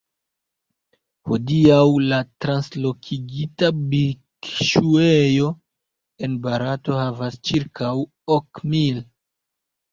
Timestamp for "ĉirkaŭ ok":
7.51-8.67